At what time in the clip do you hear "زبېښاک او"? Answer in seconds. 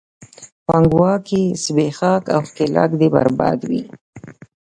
1.63-2.41